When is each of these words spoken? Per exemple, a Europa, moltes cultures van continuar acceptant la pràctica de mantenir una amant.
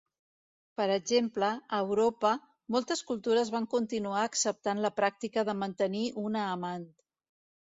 Per 0.79 0.85
exemple, 0.93 1.49
a 1.77 1.81
Europa, 1.87 2.31
moltes 2.77 3.03
cultures 3.11 3.51
van 3.57 3.69
continuar 3.75 4.25
acceptant 4.31 4.83
la 4.87 4.93
pràctica 5.03 5.45
de 5.53 5.57
mantenir 5.61 6.03
una 6.25 6.49
amant. 6.57 6.91